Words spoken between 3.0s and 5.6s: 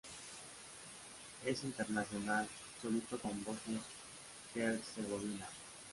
con Bosnia-Herzegovina.